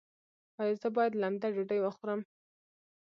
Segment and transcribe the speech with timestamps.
[0.61, 2.21] ایا زه باید لمده ډوډۍ وخورم؟